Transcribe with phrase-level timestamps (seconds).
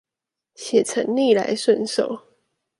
[0.55, 2.23] 寫成逆來順受